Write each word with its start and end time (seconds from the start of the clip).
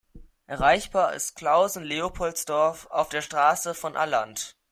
Erreichbar 0.47 1.13
ist 1.13 1.35
Klausen-Leopoldsdorf 1.35 2.87
auf 2.89 3.09
der 3.09 3.21
Straße 3.21 3.75
von 3.75 3.95
Alland. 3.95 4.57